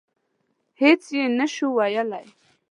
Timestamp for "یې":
1.17-1.23